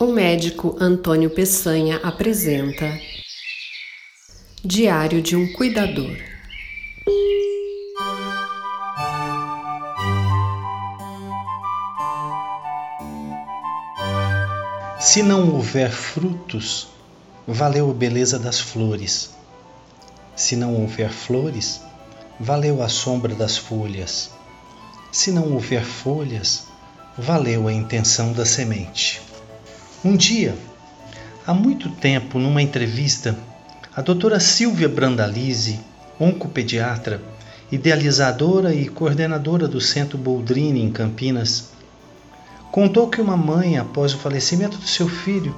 O 0.00 0.06
médico 0.06 0.76
Antônio 0.78 1.28
Peçanha 1.28 1.96
apresenta 2.04 3.00
Diário 4.64 5.20
de 5.20 5.34
um 5.34 5.52
Cuidador. 5.54 6.16
Se 15.00 15.20
não 15.20 15.52
houver 15.52 15.90
frutos, 15.90 16.86
valeu 17.44 17.90
a 17.90 17.94
beleza 17.94 18.38
das 18.38 18.60
flores. 18.60 19.30
Se 20.36 20.54
não 20.54 20.76
houver 20.76 21.10
flores, 21.10 21.80
valeu 22.38 22.84
a 22.84 22.88
sombra 22.88 23.34
das 23.34 23.56
folhas. 23.56 24.30
Se 25.10 25.32
não 25.32 25.54
houver 25.54 25.84
folhas, 25.84 26.68
valeu 27.18 27.66
a 27.66 27.72
intenção 27.72 28.32
da 28.32 28.46
semente. 28.46 29.27
Um 30.04 30.16
dia, 30.16 30.54
há 31.44 31.52
muito 31.52 31.88
tempo, 31.88 32.38
numa 32.38 32.62
entrevista, 32.62 33.36
a 33.96 34.00
doutora 34.00 34.38
Silvia 34.38 34.88
Brandalize, 34.88 35.80
oncopediatra, 36.20 37.20
idealizadora 37.72 38.72
e 38.72 38.88
coordenadora 38.88 39.66
do 39.66 39.80
Centro 39.80 40.16
Boldrini 40.16 40.80
em 40.80 40.92
Campinas, 40.92 41.70
contou 42.70 43.08
que 43.08 43.20
uma 43.20 43.36
mãe, 43.36 43.76
após 43.76 44.14
o 44.14 44.18
falecimento 44.18 44.78
do 44.78 44.86
seu 44.86 45.08
filho, 45.08 45.52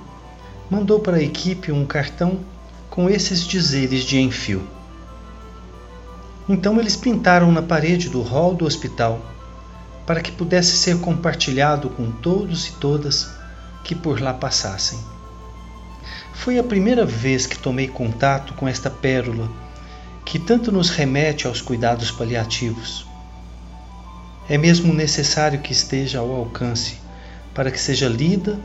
mandou 0.70 1.00
para 1.00 1.18
a 1.18 1.22
equipe 1.22 1.70
um 1.70 1.84
cartão 1.84 2.40
com 2.88 3.10
esses 3.10 3.46
dizeres 3.46 4.04
de 4.04 4.18
enfio. 4.18 4.66
Então 6.48 6.80
eles 6.80 6.96
pintaram 6.96 7.52
na 7.52 7.60
parede 7.60 8.08
do 8.08 8.22
hall 8.22 8.54
do 8.54 8.64
hospital 8.64 9.20
para 10.06 10.22
que 10.22 10.32
pudesse 10.32 10.78
ser 10.78 10.98
compartilhado 10.98 11.90
com 11.90 12.10
todos 12.10 12.68
e 12.68 12.72
todas 12.72 13.38
que 13.84 13.94
por 13.94 14.20
lá 14.20 14.32
passassem. 14.34 14.98
Foi 16.32 16.58
a 16.58 16.64
primeira 16.64 17.04
vez 17.04 17.46
que 17.46 17.58
tomei 17.58 17.88
contato 17.88 18.54
com 18.54 18.66
esta 18.66 18.88
pérola 18.88 19.48
que 20.24 20.38
tanto 20.38 20.70
nos 20.70 20.90
remete 20.90 21.46
aos 21.46 21.60
cuidados 21.60 22.10
paliativos. 22.10 23.06
É 24.48 24.56
mesmo 24.56 24.92
necessário 24.92 25.60
que 25.60 25.72
esteja 25.72 26.20
ao 26.20 26.34
alcance 26.34 26.98
para 27.54 27.70
que 27.70 27.80
seja 27.80 28.08
lida 28.08 28.58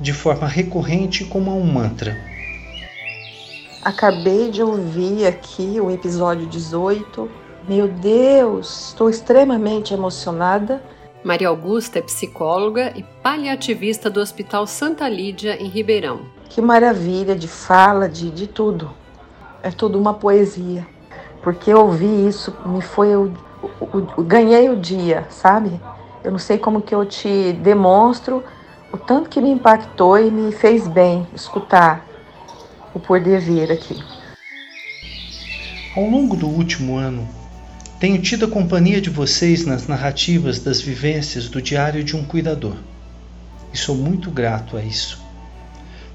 de 0.00 0.12
forma 0.12 0.46
recorrente 0.46 1.24
como 1.24 1.56
um 1.56 1.64
mantra. 1.64 2.16
Acabei 3.82 4.50
de 4.50 4.62
ouvir 4.62 5.26
aqui 5.26 5.80
o 5.80 5.90
episódio 5.90 6.46
18. 6.46 7.28
Meu 7.68 7.88
Deus, 7.88 8.88
estou 8.88 9.08
extremamente 9.08 9.94
emocionada 9.94 10.82
Maria 11.24 11.48
Augusta 11.48 12.00
é 12.00 12.02
psicóloga 12.02 12.92
e 12.96 13.04
paliativista 13.22 14.10
do 14.10 14.18
Hospital 14.18 14.66
Santa 14.66 15.08
Lídia, 15.08 15.56
em 15.62 15.68
Ribeirão. 15.68 16.22
Que 16.48 16.60
maravilha 16.60 17.36
de 17.36 17.46
fala, 17.46 18.08
de, 18.08 18.28
de 18.28 18.48
tudo. 18.48 18.90
É 19.62 19.70
tudo 19.70 20.00
uma 20.00 20.14
poesia. 20.14 20.84
Porque 21.40 21.72
ouvir 21.72 22.28
isso 22.28 22.52
me 22.66 22.82
foi. 22.82 23.10
Eu, 23.10 23.32
eu, 23.80 24.24
ganhei 24.24 24.68
o 24.68 24.76
dia, 24.76 25.24
sabe? 25.30 25.80
Eu 26.24 26.32
não 26.32 26.38
sei 26.38 26.58
como 26.58 26.82
que 26.82 26.94
eu 26.94 27.06
te 27.06 27.52
demonstro 27.52 28.42
o 28.92 28.98
tanto 28.98 29.30
que 29.30 29.40
me 29.40 29.50
impactou 29.50 30.18
e 30.18 30.28
me 30.28 30.50
fez 30.50 30.88
bem 30.88 31.26
escutar 31.32 32.04
o 32.92 32.98
poder 32.98 33.40
vir 33.40 33.70
aqui. 33.70 34.02
Ao 35.96 36.02
longo 36.02 36.36
do 36.36 36.48
último 36.48 36.96
ano, 36.96 37.28
tenho 38.02 38.20
tido 38.20 38.46
a 38.46 38.48
companhia 38.48 39.00
de 39.00 39.08
vocês 39.08 39.64
nas 39.64 39.86
narrativas 39.86 40.58
das 40.58 40.80
vivências 40.80 41.48
do 41.48 41.62
diário 41.62 42.02
de 42.02 42.16
um 42.16 42.24
cuidador. 42.24 42.74
E 43.72 43.78
sou 43.78 43.94
muito 43.94 44.28
grato 44.28 44.76
a 44.76 44.82
isso. 44.82 45.22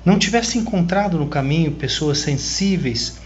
Não 0.03 0.19
tivesse 0.19 0.58
encontrado 0.58 1.17
no 1.17 1.30
caminho 1.30 1.71
pessoas 1.71 2.17
sensíveis 2.17 3.19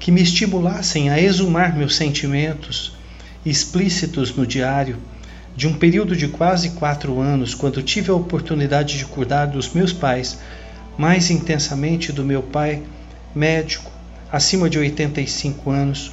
que 0.00 0.10
me 0.10 0.20
estimulassem 0.20 1.08
a 1.08 1.20
exumar 1.20 1.76
meus 1.76 1.94
sentimentos 1.94 2.94
explícitos 3.46 4.34
no 4.34 4.44
diário 4.44 4.98
de 5.54 5.68
um 5.68 5.74
período 5.74 6.16
de 6.16 6.26
quase 6.26 6.70
quatro 6.70 7.20
anos, 7.20 7.54
quando 7.54 7.80
tive 7.80 8.10
a 8.10 8.14
oportunidade 8.14 8.98
de 8.98 9.04
cuidar 9.04 9.46
dos 9.46 9.72
meus 9.72 9.92
pais, 9.92 10.40
mais 10.98 11.30
intensamente 11.30 12.10
do 12.10 12.24
meu 12.24 12.42
pai, 12.42 12.82
médico, 13.32 13.88
acima 14.32 14.68
de 14.68 14.80
85 14.80 15.70
anos, 15.70 16.10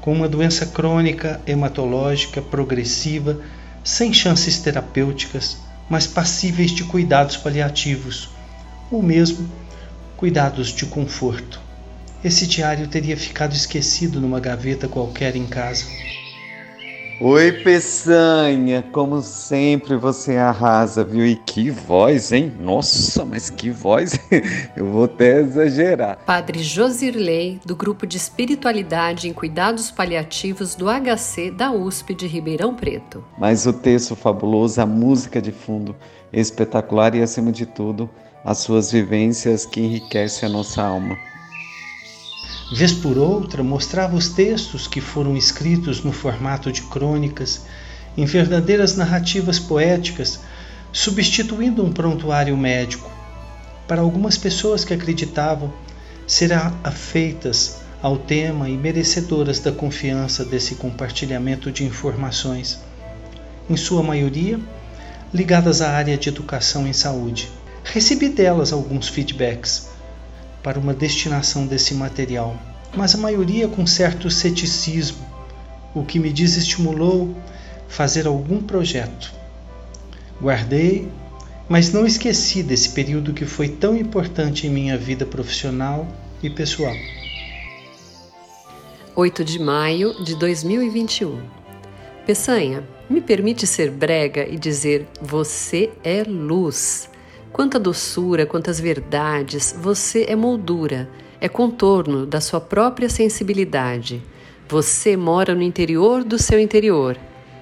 com 0.00 0.12
uma 0.12 0.28
doença 0.28 0.66
crônica 0.66 1.40
hematológica 1.46 2.40
progressiva, 2.40 3.40
sem 3.84 4.12
chances 4.12 4.58
terapêuticas, 4.58 5.58
mas 5.88 6.06
passíveis 6.06 6.70
de 6.70 6.84
cuidados 6.84 7.36
paliativos, 7.36 8.30
ou 8.90 9.02
mesmo 9.02 9.48
cuidados 10.16 10.68
de 10.68 10.86
conforto. 10.86 11.60
Esse 12.22 12.46
diário 12.46 12.86
teria 12.86 13.16
ficado 13.16 13.54
esquecido 13.54 14.20
numa 14.20 14.40
gaveta 14.40 14.86
qualquer 14.86 15.34
em 15.36 15.46
casa. 15.46 15.86
Oi, 17.22 17.52
Peçanha, 17.52 18.82
como 18.92 19.20
sempre 19.20 19.94
você 19.94 20.38
arrasa, 20.38 21.04
viu? 21.04 21.26
E 21.26 21.36
que 21.36 21.70
voz, 21.70 22.32
hein? 22.32 22.50
Nossa, 22.58 23.26
mas 23.26 23.50
que 23.50 23.68
voz! 23.68 24.18
Eu 24.74 24.86
vou 24.86 25.04
até 25.04 25.40
exagerar. 25.40 26.16
Padre 26.24 26.62
Josirley, 26.62 27.60
do 27.62 27.76
Grupo 27.76 28.06
de 28.06 28.16
Espiritualidade 28.16 29.28
em 29.28 29.34
Cuidados 29.34 29.90
Paliativos 29.90 30.74
do 30.74 30.86
HC 30.86 31.50
da 31.50 31.70
USP 31.70 32.14
de 32.14 32.26
Ribeirão 32.26 32.74
Preto. 32.74 33.22
Mas 33.38 33.66
o 33.66 33.72
texto 33.74 34.16
fabuloso, 34.16 34.80
a 34.80 34.86
música 34.86 35.42
de 35.42 35.52
fundo 35.52 35.94
espetacular 36.32 37.14
e, 37.14 37.20
acima 37.20 37.52
de 37.52 37.66
tudo, 37.66 38.08
as 38.42 38.56
suas 38.60 38.90
vivências 38.90 39.66
que 39.66 39.78
enriquecem 39.82 40.48
a 40.48 40.52
nossa 40.52 40.82
alma. 40.82 41.18
Vez 42.72 42.92
por 42.92 43.18
outra, 43.18 43.64
mostrava 43.64 44.14
os 44.14 44.28
textos 44.28 44.86
que 44.86 45.00
foram 45.00 45.36
escritos 45.36 46.04
no 46.04 46.12
formato 46.12 46.70
de 46.70 46.82
crônicas, 46.82 47.62
em 48.16 48.24
verdadeiras 48.24 48.96
narrativas 48.96 49.58
poéticas, 49.58 50.38
substituindo 50.92 51.84
um 51.84 51.92
prontuário 51.92 52.56
médico. 52.56 53.10
Para 53.88 54.02
algumas 54.02 54.38
pessoas 54.38 54.84
que 54.84 54.94
acreditavam 54.94 55.72
ser 56.28 56.52
afeitas 56.84 57.78
ao 58.00 58.16
tema 58.16 58.68
e 58.68 58.76
merecedoras 58.76 59.58
da 59.58 59.72
confiança 59.72 60.44
desse 60.44 60.76
compartilhamento 60.76 61.72
de 61.72 61.84
informações, 61.84 62.78
em 63.68 63.76
sua 63.76 64.00
maioria 64.00 64.60
ligadas 65.34 65.82
à 65.82 65.90
área 65.90 66.16
de 66.16 66.28
educação 66.28 66.86
em 66.86 66.92
saúde. 66.92 67.50
Recebi 67.82 68.28
delas 68.28 68.72
alguns 68.72 69.08
feedbacks 69.08 69.89
para 70.62 70.78
uma 70.78 70.94
destinação 70.94 71.66
desse 71.66 71.94
material, 71.94 72.56
mas 72.96 73.14
a 73.14 73.18
maioria 73.18 73.68
com 73.68 73.86
certo 73.86 74.30
ceticismo, 74.30 75.24
o 75.94 76.04
que 76.04 76.18
me 76.18 76.30
desestimulou 76.30 77.36
fazer 77.88 78.26
algum 78.26 78.62
projeto. 78.62 79.32
Guardei, 80.40 81.08
mas 81.68 81.92
não 81.92 82.06
esqueci 82.06 82.62
desse 82.62 82.90
período 82.90 83.32
que 83.32 83.44
foi 83.44 83.68
tão 83.68 83.96
importante 83.96 84.66
em 84.66 84.70
minha 84.70 84.96
vida 84.96 85.26
profissional 85.26 86.06
e 86.42 86.50
pessoal. 86.50 86.94
8 89.14 89.44
de 89.44 89.58
maio 89.58 90.24
de 90.24 90.34
2021. 90.36 91.40
Peçanha, 92.24 92.82
me 93.08 93.20
permite 93.20 93.66
ser 93.66 93.90
brega 93.90 94.48
e 94.48 94.56
dizer: 94.56 95.06
você 95.20 95.90
é 96.02 96.22
luz. 96.22 97.10
Quanta 97.52 97.80
doçura, 97.80 98.46
quantas 98.46 98.78
verdades, 98.78 99.74
você 99.76 100.24
é 100.28 100.36
moldura, 100.36 101.10
é 101.40 101.48
contorno 101.48 102.24
da 102.24 102.40
sua 102.40 102.60
própria 102.60 103.08
sensibilidade. 103.08 104.22
Você 104.68 105.16
mora 105.16 105.52
no 105.52 105.62
interior 105.62 106.22
do 106.22 106.38
seu 106.38 106.60
interior 106.60 107.18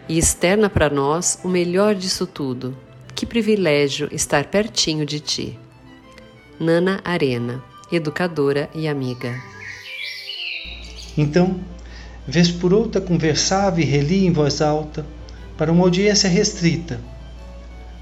e 0.06 0.18
externa 0.18 0.68
para 0.68 0.90
nós 0.90 1.40
o 1.42 1.48
melhor 1.48 1.94
disso 1.94 2.26
tudo. 2.26 2.76
Que 3.14 3.24
privilégio 3.24 4.08
estar 4.12 4.44
pertinho 4.44 5.06
de 5.06 5.20
ti. 5.20 5.58
Nana 6.60 7.00
Arena, 7.02 7.64
educadora 7.90 8.68
e 8.74 8.86
amiga. 8.86 9.40
Então, 11.16 11.58
vez 12.26 12.50
por 12.50 12.74
outra 12.74 13.00
conversava 13.00 13.80
e 13.80 13.84
relia 13.84 14.28
em 14.28 14.32
voz 14.32 14.60
alta 14.60 15.04
para 15.56 15.72
uma 15.72 15.84
audiência 15.84 16.28
restrita, 16.28 17.00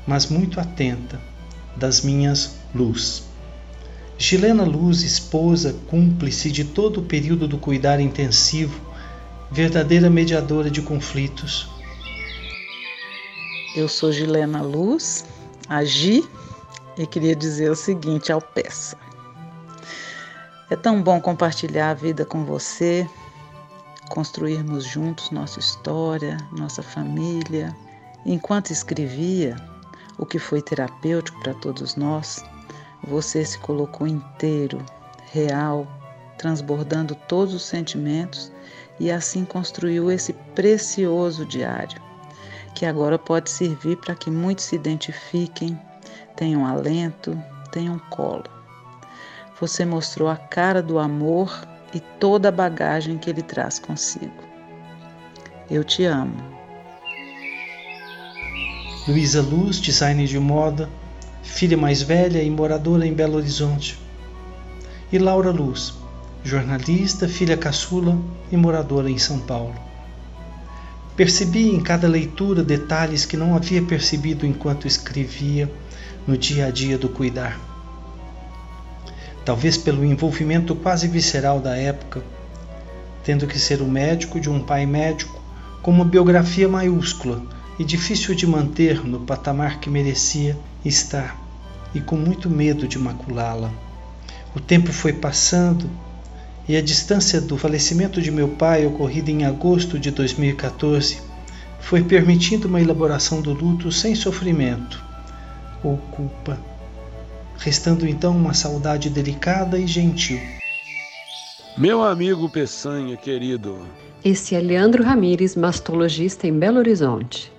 mas 0.05 0.26
muito 0.26 0.58
atenta 0.58 1.36
das 1.76 2.00
minhas 2.00 2.56
luz. 2.75 3.25
Gilena 4.19 4.64
Luz, 4.64 5.02
esposa, 5.02 5.76
cúmplice 5.88 6.50
de 6.50 6.64
todo 6.64 7.00
o 7.00 7.05
período 7.05 7.46
do 7.46 7.58
cuidar 7.58 8.00
intensivo, 8.00 8.81
verdadeira 9.50 10.08
mediadora 10.08 10.70
de 10.70 10.81
conflitos. 10.81 11.69
Eu 13.76 13.88
sou 13.88 14.11
Gilena 14.11 14.62
Luz, 14.62 15.26
agi 15.69 16.25
e 16.96 17.06
queria 17.06 17.37
dizer 17.37 17.70
o 17.70 17.76
seguinte 17.76 18.32
ao 18.32 18.40
Peça. 18.40 18.96
É 20.70 20.75
tão 20.75 21.02
bom 21.02 21.20
compartilhar 21.20 21.90
a 21.90 21.94
vida 21.94 22.25
com 22.25 22.44
você, 22.44 23.06
construirmos 24.08 24.84
juntos 24.84 25.31
nossa 25.31 25.61
história, 25.61 26.38
nossa 26.50 26.82
família. 26.82 27.76
Enquanto 28.25 28.70
escrevia, 28.70 29.56
o 30.18 30.26
que 30.26 30.38
foi 30.38 30.62
terapêutico 30.62 31.38
para 31.40 31.54
todos 31.54 31.96
nós, 31.96 32.44
Você 33.06 33.44
se 33.44 33.58
colocou 33.58 34.06
inteiro, 34.06 34.84
real, 35.30 35.86
transbordando 36.38 37.14
todos 37.28 37.54
os 37.54 37.62
sentimentos 37.62 38.50
e 38.98 39.10
assim 39.10 39.44
construiu 39.44 40.10
esse 40.10 40.32
precioso 40.54 41.44
diário, 41.44 42.00
que 42.74 42.86
agora 42.86 43.18
pode 43.18 43.50
servir 43.50 43.96
para 43.98 44.14
que 44.14 44.30
muitos 44.30 44.64
se 44.64 44.76
identifiquem, 44.76 45.78
tenham 46.34 46.66
alento, 46.66 47.38
tenham 47.70 47.98
colo. 48.10 48.44
Você 49.60 49.84
mostrou 49.84 50.28
a 50.28 50.36
cara 50.36 50.82
do 50.82 50.98
amor 50.98 51.66
e 51.94 52.00
toda 52.00 52.48
a 52.48 52.52
bagagem 52.52 53.18
que 53.18 53.30
ele 53.30 53.42
traz 53.42 53.78
consigo. 53.78 54.44
Eu 55.70 55.84
te 55.84 56.04
amo. 56.04 56.56
Luísa 59.08 59.41
Luz, 59.41 59.79
designer 59.79 60.26
de 60.26 60.37
moda, 60.37 60.88
filha 61.41 61.76
mais 61.76 62.03
velha 62.03 62.43
e 62.43 62.50
moradora 62.50 63.06
em 63.06 63.14
Belo 63.14 63.37
Horizonte. 63.37 63.97
E 65.12 65.19
Laura 65.19 65.53
Luz, 65.53 65.94
jornalista, 66.43 67.29
filha 67.29 67.56
caçula 67.56 68.19
e 68.50 68.56
moradora 68.56 69.08
em 69.08 69.17
São 69.17 69.38
Paulo. 69.38 69.76
Percebi 71.14 71.69
em 71.69 71.81
cada 71.81 72.08
leitura 72.08 72.64
detalhes 72.64 73.25
que 73.25 73.37
não 73.37 73.55
havia 73.55 73.81
percebido 73.81 74.44
enquanto 74.44 74.88
escrevia 74.88 75.70
no 76.26 76.37
dia 76.37 76.67
a 76.67 76.70
dia 76.73 76.99
do 76.99 77.09
cuidar. 77.09 77.61
Talvez 79.44 79.76
pelo 79.76 80.05
envolvimento 80.05 80.75
quase 80.75 81.06
visceral 81.06 81.61
da 81.61 81.76
época, 81.76 82.25
tendo 83.23 83.47
que 83.47 83.56
ser 83.56 83.81
o 83.81 83.87
médico 83.87 84.41
de 84.41 84.50
um 84.50 84.59
pai 84.59 84.85
médico, 84.85 85.41
com 85.81 85.93
uma 85.93 86.05
biografia 86.05 86.69
maiúscula 86.69 87.55
e 87.78 87.84
difícil 87.84 88.34
de 88.34 88.46
manter 88.46 89.05
no 89.05 89.20
patamar 89.20 89.81
que 89.81 89.90
merecia 89.90 90.56
estar, 90.84 91.40
e 91.94 92.00
com 92.00 92.17
muito 92.17 92.49
medo 92.49 92.88
de 92.88 92.99
maculá-la. 92.99 93.70
O 94.55 94.61
tempo 94.61 94.93
foi 94.93 95.12
passando 95.12 95.88
e 96.69 96.76
a 96.76 96.82
distância 96.82 97.40
do 97.40 97.56
falecimento 97.56 98.20
de 98.20 98.31
meu 98.31 98.49
pai, 98.49 98.87
ocorrido 98.87 99.31
em 99.31 99.44
agosto 99.44 99.99
de 99.99 100.11
2014, 100.11 101.20
foi 101.78 102.02
permitindo 102.02 102.67
uma 102.67 102.81
elaboração 102.81 103.40
do 103.40 103.52
luto 103.52 103.93
sem 103.93 104.14
sofrimento 104.14 105.05
ou 105.84 105.96
culpa, 105.96 106.58
restando 107.58 108.08
então 108.08 108.37
uma 108.37 108.55
saudade 108.55 109.08
delicada 109.08 109.78
e 109.78 109.87
gentil. 109.87 110.40
Meu 111.78 112.02
amigo 112.02 112.49
Peçanha 112.49 113.17
querido. 113.17 113.87
Esse 114.25 114.55
é 114.56 114.61
Leandro 114.61 115.05
Ramires, 115.05 115.55
mastologista 115.55 116.46
em 116.49 116.58
Belo 116.58 116.78
Horizonte. 116.78 117.52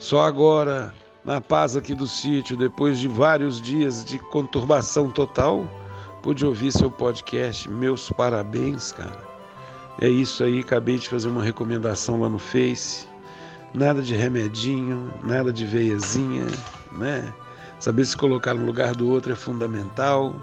Só 0.00 0.22
agora, 0.22 0.94
na 1.26 1.42
paz 1.42 1.76
aqui 1.76 1.94
do 1.94 2.06
sítio, 2.06 2.56
depois 2.56 2.98
de 2.98 3.06
vários 3.06 3.60
dias 3.60 4.02
de 4.02 4.18
conturbação 4.18 5.10
total, 5.10 5.68
pude 6.22 6.44
ouvir 6.44 6.72
seu 6.72 6.90
podcast. 6.90 7.68
Meus 7.68 8.08
parabéns, 8.08 8.92
cara. 8.92 9.28
É 10.00 10.08
isso 10.08 10.42
aí, 10.42 10.60
acabei 10.60 10.96
de 10.96 11.06
fazer 11.06 11.28
uma 11.28 11.44
recomendação 11.44 12.18
lá 12.22 12.30
no 12.30 12.38
Face. 12.38 13.06
Nada 13.74 14.00
de 14.00 14.16
remedinho, 14.16 15.12
nada 15.22 15.52
de 15.52 15.66
veiazinha, 15.66 16.46
né? 16.92 17.30
Saber 17.78 18.06
se 18.06 18.16
colocar 18.16 18.54
no 18.54 18.64
lugar 18.64 18.94
do 18.94 19.06
outro 19.06 19.32
é 19.32 19.36
fundamental. 19.36 20.34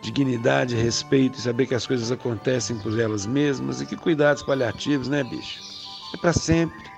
Dignidade, 0.00 0.74
respeito 0.74 1.38
saber 1.38 1.66
que 1.66 1.74
as 1.74 1.86
coisas 1.86 2.10
acontecem 2.10 2.78
por 2.78 2.98
elas 2.98 3.26
mesmas 3.26 3.82
e 3.82 3.86
que 3.86 3.94
cuidados 3.94 4.42
paliativos, 4.42 5.06
né, 5.06 5.22
bicho? 5.22 5.60
É 6.14 6.16
para 6.16 6.32
sempre. 6.32 6.95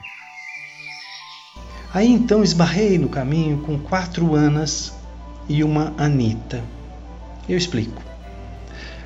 Aí 1.92 2.12
então 2.12 2.42
esbarrei 2.42 2.98
no 2.98 3.08
caminho 3.08 3.58
com 3.58 3.78
quatro 3.78 4.34
Anas 4.34 4.92
e 5.48 5.64
uma 5.64 5.94
Anita. 5.96 6.62
Eu 7.48 7.56
explico. 7.56 8.02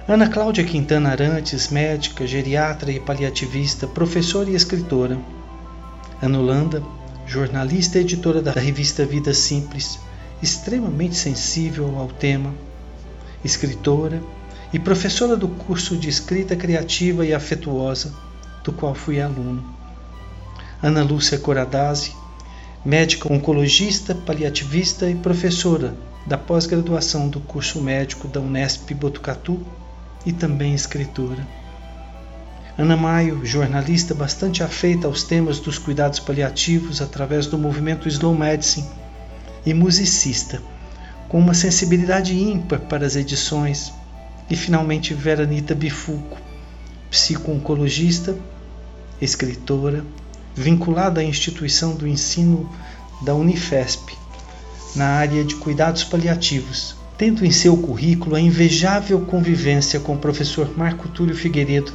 Ana 0.08 0.28
Cláudia 0.28 0.64
Quintana 0.64 1.10
Arantes, 1.10 1.68
médica, 1.68 2.26
geriatra 2.26 2.90
e 2.90 2.98
paliativista, 2.98 3.86
professora 3.86 4.50
e 4.50 4.56
escritora. 4.56 5.16
Ana 6.20 6.38
Holanda, 6.40 6.82
jornalista 7.24 7.98
e 7.98 8.00
editora 8.00 8.42
da 8.42 8.50
revista 8.50 9.06
Vida 9.06 9.32
Simples, 9.32 10.00
extremamente 10.42 11.14
sensível 11.14 11.96
ao 11.96 12.08
tema, 12.08 12.52
escritora 13.44 14.20
e 14.72 14.78
professora 14.78 15.36
do 15.36 15.46
curso 15.46 15.96
de 15.96 16.08
escrita 16.08 16.56
criativa 16.56 17.24
e 17.24 17.32
afetuosa, 17.32 18.12
do 18.64 18.72
qual 18.72 18.94
fui 18.94 19.20
aluno. 19.20 19.64
Ana 20.82 21.04
Lúcia 21.04 21.38
Coradazzi, 21.38 22.12
médica 22.84 23.32
oncologista, 23.32 24.14
paliativista 24.14 25.08
e 25.08 25.14
professora 25.14 25.94
da 26.26 26.36
pós-graduação 26.36 27.28
do 27.28 27.40
curso 27.40 27.80
médico 27.80 28.26
da 28.26 28.40
Unesp 28.40 28.92
Botucatu 28.94 29.60
e 30.26 30.32
também 30.32 30.74
escritora. 30.74 31.46
Ana 32.76 32.96
Maio, 32.96 33.44
jornalista 33.44 34.14
bastante 34.14 34.62
afeita 34.62 35.06
aos 35.06 35.22
temas 35.22 35.60
dos 35.60 35.78
cuidados 35.78 36.18
paliativos 36.18 37.02
através 37.02 37.46
do 37.46 37.58
movimento 37.58 38.08
Slow 38.08 38.34
Medicine 38.34 38.88
e 39.64 39.74
musicista, 39.74 40.60
com 41.28 41.38
uma 41.38 41.54
sensibilidade 41.54 42.34
ímpar 42.34 42.80
para 42.80 43.06
as 43.06 43.14
edições. 43.14 43.92
E 44.50 44.56
finalmente 44.56 45.14
Veranita 45.14 45.74
Bifuco, 45.74 46.36
psico-oncologista, 47.10 48.36
escritora, 49.20 50.04
vinculada 50.54 51.20
à 51.20 51.24
instituição 51.24 51.94
do 51.94 52.06
ensino 52.06 52.68
da 53.22 53.34
Unifesp, 53.34 54.16
na 54.94 55.06
área 55.06 55.44
de 55.44 55.54
cuidados 55.54 56.04
paliativos, 56.04 56.94
tendo 57.16 57.44
em 57.44 57.50
seu 57.50 57.76
currículo 57.76 58.36
a 58.36 58.40
invejável 58.40 59.20
convivência 59.20 60.00
com 60.00 60.14
o 60.14 60.18
professor 60.18 60.76
Marco 60.76 61.08
Túlio 61.08 61.34
Figueiredo, 61.34 61.92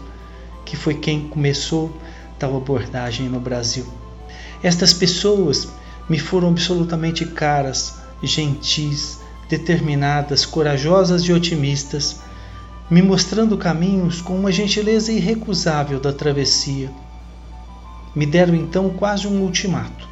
que 0.65 0.75
foi 0.75 0.95
quem 0.95 1.27
começou 1.27 1.95
tal 2.39 2.55
abordagem 2.55 3.29
no 3.29 3.39
Brasil. 3.39 3.85
Estas 4.63 4.93
pessoas 4.93 5.67
me 6.09 6.17
foram 6.17 6.49
absolutamente 6.49 7.25
caras, 7.25 7.95
gentis, 8.23 9.19
determinadas, 9.49 10.45
corajosas 10.45 11.23
e 11.23 11.33
otimistas, 11.33 12.17
me 12.89 13.01
mostrando 13.01 13.57
caminhos 13.57 14.21
com 14.21 14.37
uma 14.37 14.51
gentileza 14.51 15.11
irrecusável 15.11 15.99
da 15.99 16.13
travessia 16.13 16.89
me 18.17 18.25
deram 18.25 18.55
então 18.55 18.89
quase 18.89 19.27
um 19.27 19.43
ultimato 19.43 20.09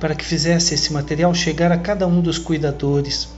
para 0.00 0.14
que 0.14 0.24
fizesse 0.24 0.72
esse 0.72 0.90
material 0.90 1.34
chegar 1.34 1.70
a 1.70 1.76
cada 1.76 2.06
um 2.06 2.22
dos 2.22 2.38
cuidadores, 2.38 3.28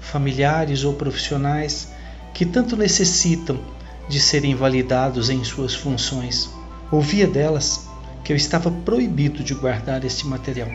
familiares 0.00 0.84
ou 0.84 0.94
profissionais 0.94 1.92
que 2.32 2.46
tanto 2.46 2.78
necessitam 2.78 3.60
de 4.08 4.18
serem 4.18 4.54
validados 4.54 5.28
em 5.28 5.44
suas 5.44 5.74
funções. 5.74 6.48
Ouvia 6.90 7.26
delas 7.26 7.90
que 8.24 8.32
eu 8.32 8.36
estava 8.38 8.70
proibido 8.70 9.44
de 9.44 9.52
guardar 9.52 10.02
este 10.02 10.26
material. 10.26 10.70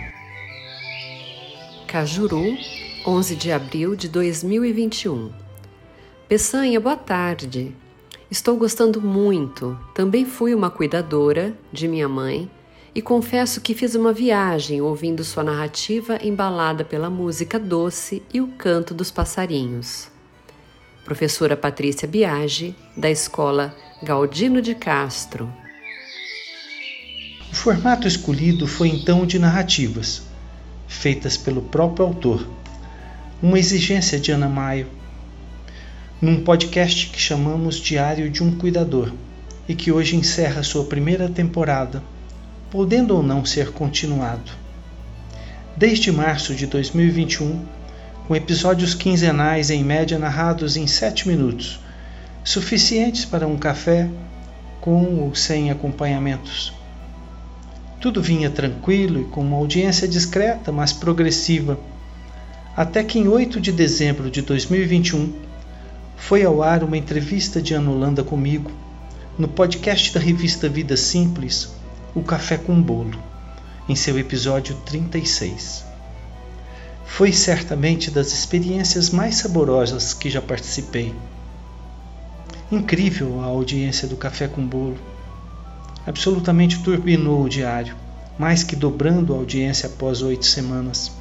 Cajuru, 1.88 2.56
11 3.08 3.36
de 3.36 3.52
abril 3.52 3.96
de 3.96 4.08
2021. 4.08 5.32
Peçanha, 6.30 6.80
boa 6.80 6.96
tarde. 6.96 7.76
Estou 8.30 8.56
gostando 8.56 9.02
muito. 9.02 9.76
Também 9.96 10.26
fui 10.26 10.54
uma 10.54 10.70
cuidadora 10.70 11.56
de 11.74 11.88
minha 11.88 12.08
mãe 12.08 12.48
e 12.94 13.02
confesso 13.02 13.62
que 13.62 13.74
fiz 13.74 13.96
uma 13.96 14.12
viagem 14.12 14.82
ouvindo 14.82 15.24
sua 15.24 15.44
narrativa 15.44 16.18
embalada 16.22 16.84
pela 16.84 17.10
música 17.10 17.60
doce 17.60 18.24
e 18.34 18.42
o 18.42 18.48
canto 18.48 18.94
dos 18.94 19.12
passarinhos. 19.12 20.10
Professora 21.06 21.56
Patrícia 21.56 22.08
Biagi, 22.08 22.76
da 22.96 23.10
Escola 23.10 23.76
Galdino 24.04 24.62
de 24.62 24.76
Castro. 24.76 25.52
O 27.52 27.56
formato 27.56 28.08
escolhido 28.08 28.68
foi 28.68 28.90
então 28.90 29.26
de 29.26 29.40
narrativas, 29.40 30.24
feitas 30.88 31.38
pelo 31.38 31.62
próprio 31.62 32.06
autor, 32.06 32.48
uma 33.42 33.58
exigência 33.58 34.20
de 34.20 34.32
Ana 34.32 34.50
Maio, 34.50 34.88
num 36.22 36.44
podcast 36.44 37.10
que 37.10 37.20
chamamos 37.20 37.76
Diário 37.78 38.30
de 38.30 38.44
um 38.44 38.58
Cuidador 38.58 39.14
e 39.68 39.76
que 39.76 39.92
hoje 39.92 40.16
encerra 40.16 40.64
sua 40.64 40.86
primeira 40.86 41.30
temporada 41.30 42.04
podendo 42.70 43.16
ou 43.16 43.24
não 43.24 43.46
ser 43.46 43.72
continuado. 43.72 44.52
Desde 45.76 46.12
março 46.12 46.54
de 46.54 46.68
2021, 46.68 47.64
com 48.28 48.36
episódios 48.36 48.94
quinzenais 48.94 49.70
em 49.70 49.84
média 49.84 50.20
narrados 50.20 50.76
em 50.76 50.86
7 50.86 51.28
minutos, 51.28 51.80
suficientes 52.44 53.24
para 53.24 53.48
um 53.48 53.58
café 53.58 54.10
com 54.82 55.20
ou 55.20 55.34
sem 55.34 55.72
acompanhamentos. 55.72 56.74
Tudo 58.02 58.22
vinha 58.22 58.50
tranquilo 58.50 59.22
e 59.22 59.26
com 59.26 59.42
uma 59.42 59.58
audiência 59.58 60.08
discreta, 60.08 60.72
mas 60.72 60.92
progressiva, 60.92 61.80
até 62.76 63.04
que 63.04 63.18
em 63.18 63.28
8 63.28 63.60
de 63.60 63.72
dezembro 63.72 64.30
de 64.30 64.42
2021 64.42 65.34
foi 66.18 66.44
ao 66.44 66.62
ar 66.62 66.84
uma 66.84 66.98
entrevista 66.98 67.62
de 67.62 67.74
Ana 67.74 67.92
Holanda 67.92 68.24
comigo 68.24 68.72
no 69.38 69.48
podcast 69.48 70.14
da 70.14 70.20
revista 70.20 70.68
Vida 70.68 70.98
Simples, 70.98 71.70
o 72.18 72.24
Café 72.24 72.58
com 72.58 72.82
Bolo, 72.82 73.20
em 73.88 73.94
seu 73.94 74.18
episódio 74.18 74.76
36. 74.88 75.86
foi 77.06 77.32
certamente 77.32 78.10
das 78.10 78.34
experiências 78.34 79.12
mais 79.12 79.36
saborosas 79.36 80.16
que 80.16 80.28
já 80.28 80.42
participei. 80.42 81.14
Incrível 82.72 83.40
a 83.44 83.46
audiência 83.46 84.08
do 84.08 84.18
Café 84.18 84.48
com 84.48 84.66
Bolo. 84.66 84.98
Absolutamente 86.08 86.80
turbinou 86.80 87.44
o 87.44 87.50
diário, 87.50 87.96
mais 88.40 88.64
que 88.64 88.76
dobrando 88.76 89.32
a 89.32 89.38
audiência 89.38 89.86
após 89.86 90.24
oito 90.24 90.48
semanas. 90.48 91.12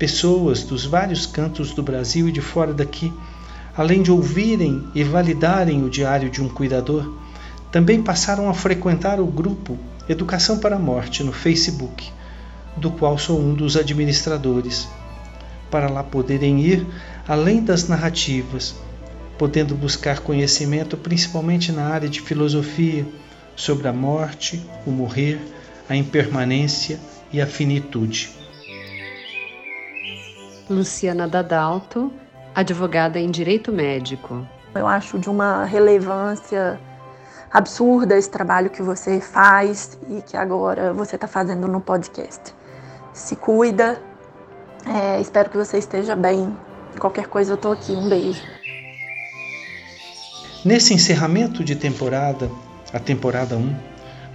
Pessoas 0.00 0.64
dos 0.64 0.84
vários 0.84 1.26
cantos 1.26 1.72
do 1.72 1.82
Brasil 1.82 2.28
e 2.28 2.32
de 2.32 2.40
fora 2.40 2.74
daqui, 2.74 3.12
além 3.76 4.02
de 4.02 4.10
ouvirem 4.10 4.88
e 4.96 5.04
validarem 5.04 5.84
o 5.84 5.88
diário 5.88 6.28
de 6.28 6.42
um 6.42 6.48
cuidador, 6.48 7.24
também 7.76 8.02
passaram 8.02 8.48
a 8.48 8.54
frequentar 8.54 9.20
o 9.20 9.26
grupo 9.26 9.78
Educação 10.08 10.58
para 10.58 10.76
a 10.76 10.78
Morte 10.78 11.22
no 11.22 11.30
Facebook, 11.30 12.10
do 12.74 12.90
qual 12.90 13.18
sou 13.18 13.38
um 13.38 13.52
dos 13.52 13.76
administradores, 13.76 14.88
para 15.70 15.86
lá 15.90 16.02
poderem 16.02 16.58
ir 16.58 16.86
além 17.28 17.62
das 17.62 17.86
narrativas, 17.86 18.74
podendo 19.36 19.74
buscar 19.74 20.20
conhecimento 20.20 20.96
principalmente 20.96 21.70
na 21.70 21.86
área 21.86 22.08
de 22.08 22.22
filosofia 22.22 23.06
sobre 23.54 23.86
a 23.88 23.92
morte, 23.92 24.66
o 24.86 24.90
morrer, 24.90 25.38
a 25.86 25.94
impermanência 25.94 26.98
e 27.30 27.42
a 27.42 27.46
finitude. 27.46 28.30
Luciana 30.70 31.28
Dadalto, 31.28 32.10
advogada 32.54 33.20
em 33.20 33.30
direito 33.30 33.70
médico. 33.70 34.48
Eu 34.74 34.86
acho 34.86 35.18
de 35.18 35.28
uma 35.28 35.66
relevância 35.66 36.80
absurda 37.50 38.16
esse 38.16 38.30
trabalho 38.30 38.70
que 38.70 38.82
você 38.82 39.20
faz 39.20 39.98
e 40.08 40.22
que 40.22 40.36
agora 40.36 40.92
você 40.92 41.16
está 41.16 41.26
fazendo 41.26 41.66
no 41.68 41.80
podcast. 41.80 42.54
Se 43.12 43.36
cuida, 43.36 44.00
é, 44.86 45.20
espero 45.20 45.50
que 45.50 45.56
você 45.56 45.78
esteja 45.78 46.14
bem. 46.14 46.56
Qualquer 46.98 47.26
coisa 47.28 47.52
eu 47.52 47.56
tô 47.56 47.72
aqui. 47.72 47.92
Um 47.92 48.08
beijo. 48.08 48.42
Nesse 50.64 50.94
encerramento 50.94 51.62
de 51.62 51.76
temporada, 51.76 52.50
a 52.92 52.98
temporada 52.98 53.56
1, 53.56 53.76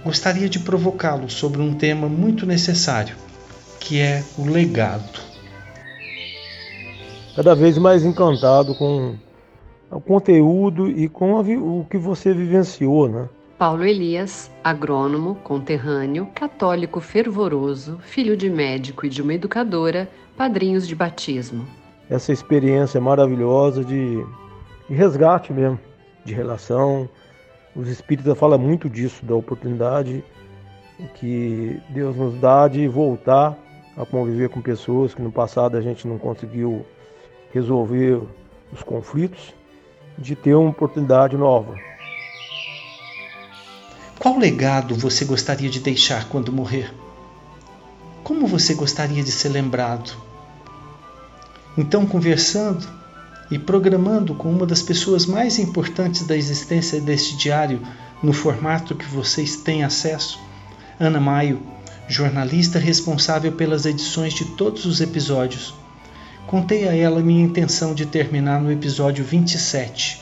gostaria 0.04 0.48
de 0.48 0.58
provocá-lo 0.58 1.28
sobre 1.28 1.60
um 1.60 1.74
tema 1.74 2.08
muito 2.08 2.46
necessário, 2.46 3.16
que 3.78 4.00
é 4.00 4.24
o 4.38 4.44
legado 4.44 5.32
cada 7.34 7.54
vez 7.54 7.78
mais 7.78 8.04
encantado 8.04 8.74
com 8.74 9.14
o 9.92 10.00
conteúdo 10.00 10.88
e 10.88 11.08
com 11.08 11.38
o 11.38 11.86
que 11.88 11.98
você 11.98 12.32
vivenciou, 12.32 13.08
né? 13.08 13.28
Paulo 13.58 13.84
Elias, 13.84 14.50
agrônomo, 14.64 15.36
conterrâneo, 15.36 16.26
católico 16.34 17.00
fervoroso, 17.00 17.98
filho 18.00 18.36
de 18.36 18.50
médico 18.50 19.06
e 19.06 19.08
de 19.08 19.22
uma 19.22 19.34
educadora, 19.34 20.08
padrinhos 20.36 20.88
de 20.88 20.96
batismo. 20.96 21.64
Essa 22.10 22.32
experiência 22.32 23.00
maravilhosa 23.00 23.84
de, 23.84 24.16
de 24.88 24.94
resgate 24.94 25.52
mesmo, 25.52 25.78
de 26.24 26.34
relação. 26.34 27.08
Os 27.76 27.86
espíritas 27.86 28.36
falam 28.36 28.58
muito 28.58 28.90
disso, 28.90 29.24
da 29.24 29.34
oportunidade 29.34 30.24
que 31.14 31.80
Deus 31.90 32.16
nos 32.16 32.34
dá 32.40 32.66
de 32.66 32.88
voltar 32.88 33.56
a 33.96 34.04
conviver 34.04 34.48
com 34.48 34.60
pessoas 34.60 35.14
que 35.14 35.22
no 35.22 35.30
passado 35.30 35.76
a 35.76 35.80
gente 35.80 36.08
não 36.08 36.18
conseguiu 36.18 36.84
resolver 37.52 38.20
os 38.72 38.82
conflitos, 38.82 39.54
de 40.18 40.36
ter 40.36 40.54
uma 40.54 40.70
oportunidade 40.70 41.36
nova. 41.36 41.74
Qual 44.18 44.38
legado 44.38 44.94
você 44.94 45.24
gostaria 45.24 45.68
de 45.68 45.80
deixar 45.80 46.28
quando 46.28 46.52
morrer? 46.52 46.94
Como 48.22 48.46
você 48.46 48.74
gostaria 48.74 49.22
de 49.22 49.32
ser 49.32 49.48
lembrado? 49.48 50.12
Então, 51.76 52.06
conversando 52.06 52.86
e 53.50 53.58
programando 53.58 54.34
com 54.34 54.50
uma 54.50 54.64
das 54.64 54.80
pessoas 54.80 55.26
mais 55.26 55.58
importantes 55.58 56.26
da 56.26 56.36
existência 56.36 57.00
deste 57.00 57.36
diário, 57.36 57.80
no 58.22 58.32
formato 58.32 58.94
que 58.94 59.06
vocês 59.06 59.56
têm 59.56 59.82
acesso, 59.82 60.38
Ana 61.00 61.18
Maio, 61.18 61.60
jornalista 62.06 62.78
responsável 62.78 63.52
pelas 63.52 63.86
edições 63.86 64.34
de 64.34 64.44
todos 64.44 64.86
os 64.86 65.00
episódios, 65.00 65.74
Contei 66.46 66.86
a 66.86 66.94
ela 66.94 67.20
minha 67.20 67.44
intenção 67.44 67.94
de 67.94 68.04
terminar 68.04 68.60
no 68.60 68.70
episódio 68.70 69.24
27, 69.24 70.20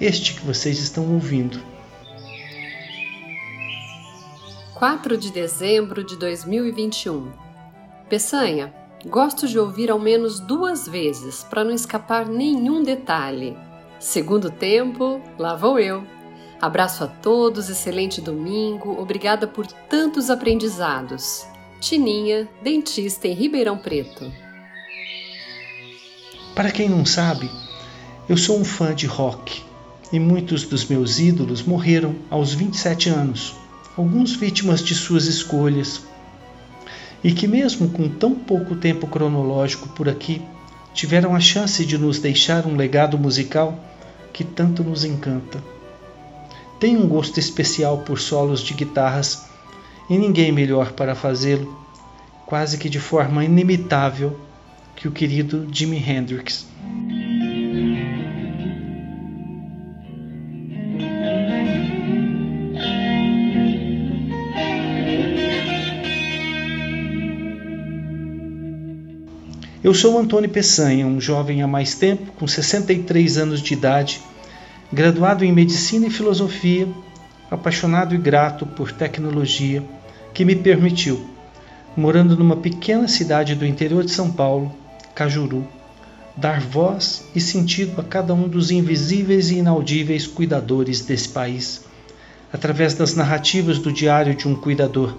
este 0.00 0.34
que 0.34 0.46
vocês 0.46 0.78
estão 0.78 1.12
ouvindo. 1.12 1.60
4 4.74 5.16
de 5.16 5.32
dezembro 5.32 6.04
de 6.04 6.16
2021. 6.16 7.32
Peçanha, 8.08 8.72
gosto 9.06 9.48
de 9.48 9.58
ouvir 9.58 9.90
ao 9.90 9.98
menos 9.98 10.38
duas 10.38 10.86
vezes 10.86 11.42
para 11.42 11.64
não 11.64 11.72
escapar 11.72 12.28
nenhum 12.28 12.84
detalhe. 12.84 13.56
Segundo 13.98 14.50
tempo, 14.50 15.20
lá 15.36 15.56
vou 15.56 15.80
eu. 15.80 16.04
Abraço 16.60 17.02
a 17.02 17.08
todos, 17.08 17.68
excelente 17.68 18.20
domingo, 18.20 19.00
obrigada 19.00 19.48
por 19.48 19.66
tantos 19.66 20.30
aprendizados. 20.30 21.44
Tininha, 21.80 22.48
dentista 22.62 23.26
em 23.26 23.32
Ribeirão 23.32 23.78
Preto. 23.78 24.30
Para 26.58 26.72
quem 26.72 26.88
não 26.88 27.06
sabe, 27.06 27.48
eu 28.28 28.36
sou 28.36 28.58
um 28.58 28.64
fã 28.64 28.92
de 28.92 29.06
rock 29.06 29.62
e 30.12 30.18
muitos 30.18 30.64
dos 30.64 30.86
meus 30.86 31.20
ídolos 31.20 31.62
morreram 31.62 32.16
aos 32.28 32.52
27 32.52 33.10
anos, 33.10 33.54
alguns 33.96 34.34
vítimas 34.34 34.82
de 34.82 34.92
suas 34.92 35.26
escolhas. 35.26 36.02
E 37.22 37.30
que, 37.30 37.46
mesmo 37.46 37.90
com 37.90 38.08
tão 38.08 38.34
pouco 38.34 38.74
tempo 38.74 39.06
cronológico 39.06 39.88
por 39.90 40.08
aqui, 40.08 40.42
tiveram 40.92 41.32
a 41.32 41.38
chance 41.38 41.86
de 41.86 41.96
nos 41.96 42.18
deixar 42.18 42.66
um 42.66 42.74
legado 42.74 43.16
musical 43.16 43.78
que 44.32 44.42
tanto 44.42 44.82
nos 44.82 45.04
encanta. 45.04 45.62
Tenho 46.80 47.04
um 47.04 47.06
gosto 47.06 47.38
especial 47.38 47.98
por 47.98 48.18
solos 48.18 48.62
de 48.62 48.74
guitarras 48.74 49.44
e 50.10 50.18
ninguém 50.18 50.50
melhor 50.50 50.90
para 50.90 51.14
fazê-lo, 51.14 51.78
quase 52.44 52.78
que 52.78 52.88
de 52.88 52.98
forma 52.98 53.44
inimitável 53.44 54.47
que 54.98 55.06
o 55.06 55.12
querido 55.12 55.68
Jimi 55.70 55.96
Hendrix. 55.96 56.66
Eu 69.84 69.94
sou 69.94 70.18
Antônio 70.18 70.50
Peçanha, 70.50 71.06
um 71.06 71.20
jovem 71.20 71.62
há 71.62 71.68
mais 71.68 71.94
tempo, 71.94 72.32
com 72.32 72.48
63 72.48 73.38
anos 73.38 73.62
de 73.62 73.74
idade, 73.74 74.20
graduado 74.92 75.44
em 75.44 75.52
Medicina 75.52 76.08
e 76.08 76.10
Filosofia, 76.10 76.88
apaixonado 77.48 78.16
e 78.16 78.18
grato 78.18 78.66
por 78.66 78.90
tecnologia, 78.90 79.80
que 80.34 80.44
me 80.44 80.56
permitiu, 80.56 81.24
morando 81.96 82.36
numa 82.36 82.56
pequena 82.56 83.06
cidade 83.06 83.54
do 83.54 83.64
interior 83.64 84.04
de 84.04 84.10
São 84.10 84.30
Paulo, 84.30 84.74
Cajuru, 85.18 85.66
dar 86.36 86.60
voz 86.60 87.24
e 87.34 87.40
sentido 87.40 88.00
a 88.00 88.04
cada 88.04 88.32
um 88.32 88.46
dos 88.46 88.70
invisíveis 88.70 89.50
e 89.50 89.56
inaudíveis 89.56 90.28
cuidadores 90.28 91.00
desse 91.00 91.28
país, 91.30 91.84
através 92.52 92.94
das 92.94 93.16
narrativas 93.16 93.80
do 93.80 93.92
Diário 93.92 94.32
de 94.32 94.46
um 94.46 94.54
Cuidador, 94.54 95.18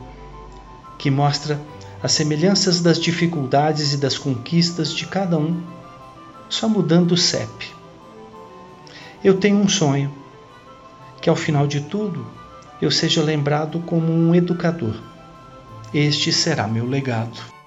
que 0.97 1.11
mostra 1.11 1.59
as 2.01 2.13
semelhanças 2.13 2.79
das 2.79 2.97
dificuldades 2.97 3.91
e 3.91 3.97
das 3.97 4.17
conquistas 4.17 4.93
de 4.93 5.05
cada 5.05 5.37
um, 5.37 5.61
só 6.47 6.69
mudando 6.69 7.11
o 7.11 7.17
CEP. 7.17 7.67
Eu 9.21 9.37
tenho 9.37 9.57
um 9.57 9.67
sonho, 9.67 10.09
que 11.21 11.29
ao 11.29 11.35
final 11.35 11.67
de 11.67 11.81
tudo 11.81 12.25
eu 12.81 12.89
seja 12.89 13.21
lembrado 13.21 13.81
como 13.81 14.13
um 14.13 14.33
educador. 14.33 14.95
Este 15.93 16.31
será 16.31 16.69
meu 16.69 16.85
legado. 16.85 17.58